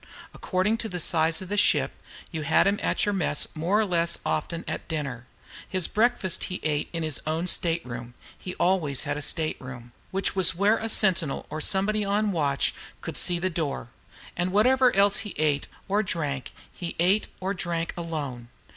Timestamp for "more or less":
3.53-4.17